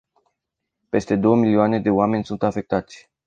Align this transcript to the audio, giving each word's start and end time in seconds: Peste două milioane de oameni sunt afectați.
Peste 0.89 1.15
două 1.15 1.35
milioane 1.35 1.79
de 1.79 1.89
oameni 1.89 2.25
sunt 2.25 2.43
afectați. 2.43 3.11